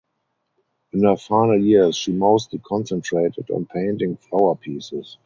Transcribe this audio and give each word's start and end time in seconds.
In 0.93 1.03
her 1.03 1.15
final 1.15 1.61
years 1.63 1.95
she 1.95 2.11
mostly 2.11 2.57
concentrated 2.65 3.51
on 3.51 3.67
painting 3.67 4.17
flower 4.17 4.55
pieces. 4.55 5.19